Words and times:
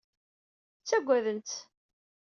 Ttagaden-tt. 0.79 1.59